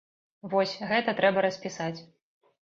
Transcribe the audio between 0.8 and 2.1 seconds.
гэта трэба распісаць.